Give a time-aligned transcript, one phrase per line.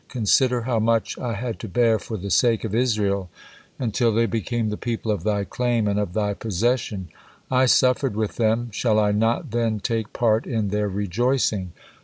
[0.07, 3.29] Consider how much I had to bear for the sake of Israel
[3.77, 7.09] until they became the people of Thy claim and of Thy possession.
[7.51, 11.73] I suffered with them, shall I not then take part in their rejoicing?